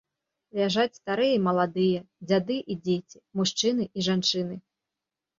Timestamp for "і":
1.39-1.41, 2.75-2.77, 3.85-3.99